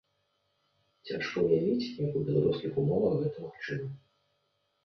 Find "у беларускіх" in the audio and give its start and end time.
2.21-2.81